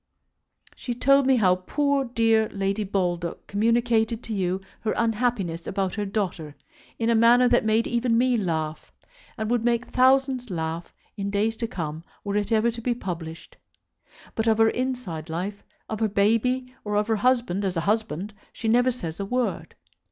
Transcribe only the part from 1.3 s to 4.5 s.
how poor dear Lady Baldock communicated to